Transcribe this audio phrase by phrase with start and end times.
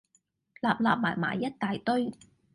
[0.63, 2.11] 擸擸埋埋一大堆